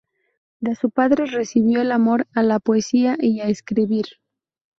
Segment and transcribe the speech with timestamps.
[0.59, 4.05] De su padre recibió el amor a la poesía y a escribir.